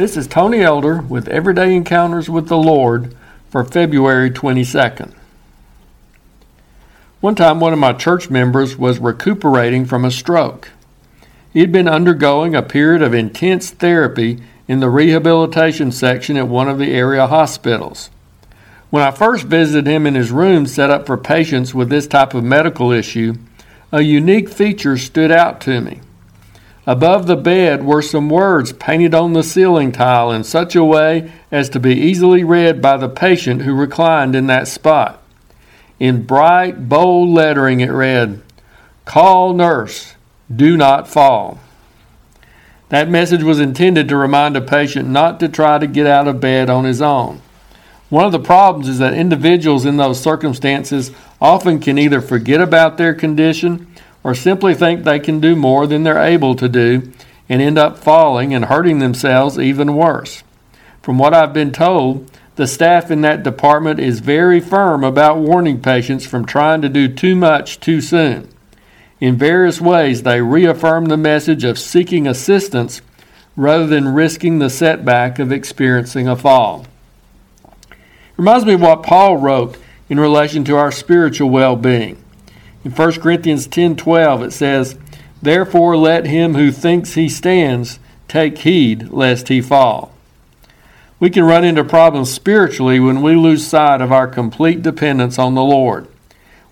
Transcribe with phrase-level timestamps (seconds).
[0.00, 3.14] This is Tony Elder with Everyday Encounters with the Lord
[3.50, 5.12] for February 22nd.
[7.20, 10.70] One time, one of my church members was recuperating from a stroke.
[11.52, 16.70] He had been undergoing a period of intense therapy in the rehabilitation section at one
[16.70, 18.08] of the area hospitals.
[18.88, 22.32] When I first visited him in his room set up for patients with this type
[22.32, 23.34] of medical issue,
[23.92, 26.00] a unique feature stood out to me.
[26.90, 31.30] Above the bed were some words painted on the ceiling tile in such a way
[31.52, 35.22] as to be easily read by the patient who reclined in that spot.
[36.00, 38.42] In bright, bold lettering, it read,
[39.04, 40.16] Call nurse,
[40.52, 41.60] do not fall.
[42.88, 46.40] That message was intended to remind a patient not to try to get out of
[46.40, 47.40] bed on his own.
[48.08, 52.98] One of the problems is that individuals in those circumstances often can either forget about
[52.98, 53.86] their condition
[54.22, 57.10] or simply think they can do more than they're able to do
[57.48, 60.42] and end up falling and hurting themselves even worse.
[61.02, 65.80] From what I've been told, the staff in that department is very firm about warning
[65.80, 68.48] patients from trying to do too much too soon.
[69.18, 73.02] In various ways, they reaffirm the message of seeking assistance
[73.56, 76.86] rather than risking the setback of experiencing a fall.
[77.90, 77.96] It
[78.36, 79.76] reminds me of what Paul wrote
[80.08, 82.22] in relation to our spiritual well being.
[82.82, 84.96] In 1 Corinthians 10:12 it says,
[85.42, 90.12] "Therefore let him who thinks he stands take heed lest he fall."
[91.18, 95.54] We can run into problems spiritually when we lose sight of our complete dependence on
[95.54, 96.06] the Lord.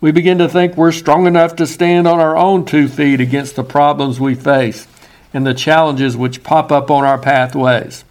[0.00, 3.56] We begin to think we're strong enough to stand on our own two feet against
[3.56, 4.86] the problems we face
[5.34, 8.04] and the challenges which pop up on our pathways.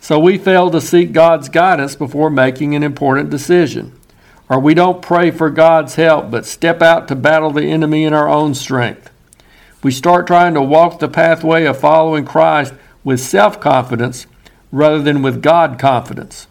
[0.00, 3.90] So we fail to seek God's guidance before making an important decision
[4.52, 8.12] or we don't pray for God's help but step out to battle the enemy in
[8.12, 9.10] our own strength.
[9.82, 14.26] We start trying to walk the pathway of following Christ with self confidence
[14.70, 16.48] rather than with God confidence.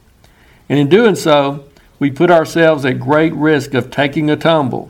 [0.67, 1.65] And in doing so,
[1.99, 4.89] we put ourselves at great risk of taking a tumble,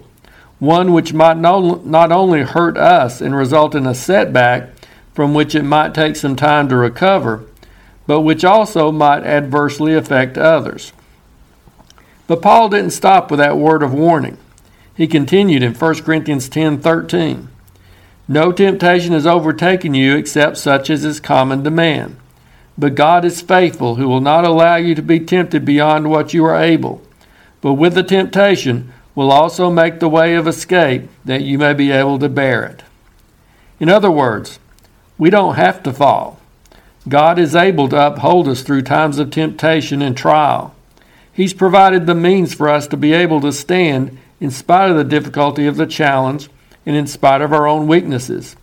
[0.60, 4.70] one which might not only hurt us and result in a setback
[5.14, 7.44] from which it might take some time to recover,
[8.08, 10.94] but which also might adversely affect others.
[12.28, 14.38] But Paul didn't stop with that word of warning.
[14.96, 17.48] He continued in 1 Corinthians 10:13.
[18.28, 22.18] No temptation has overtaken you except such as is common to man.
[22.78, 26.46] But God is faithful, who will not allow you to be tempted beyond what you
[26.46, 27.02] are able,
[27.60, 31.92] but with the temptation will also make the way of escape that you may be
[31.92, 32.84] able to bear it.
[33.80, 34.60] In other words,
[35.18, 36.40] we don't have to fall.
[37.08, 40.74] God is able to uphold us through times of temptation and trial.
[41.34, 45.04] He's provided the means for us to be able to stand in spite of the
[45.04, 46.50] difficulty of the challenge
[46.86, 48.56] and in spite of our own weaknesses.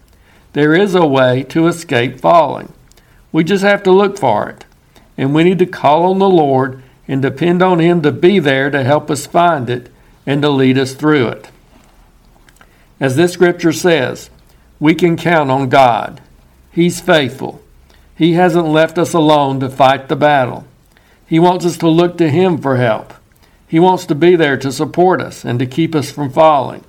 [0.53, 2.73] There is a way to escape falling.
[3.33, 4.65] We just have to look for it.
[5.17, 8.71] And we need to call on the Lord and depend on Him to be there
[8.71, 9.91] to help us find it
[10.27, 11.51] and to lead us through it.
[13.01, 14.31] As this scripture says,
[14.79, 16.21] we can count on God.
[16.71, 17.63] He's faithful.
[18.15, 20.67] He hasn't left us alone to fight the battle.
[21.29, 23.13] He wants us to look to Him for help.
[23.67, 26.85] He wants to be there to support us and to keep us from falling.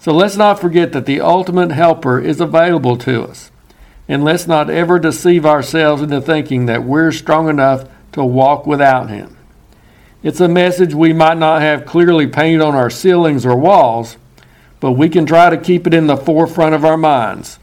[0.00, 3.50] So let's not forget that the ultimate helper is available to us.
[4.06, 9.08] And let's not ever deceive ourselves into thinking that we're strong enough to walk without
[9.08, 9.34] Him.
[10.22, 14.18] It's a message we might not have clearly painted on our ceilings or walls,
[14.78, 17.58] but we can try to keep it in the forefront of our minds.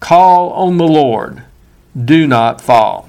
[0.00, 1.44] Call on the Lord.
[1.98, 3.08] Do not fall.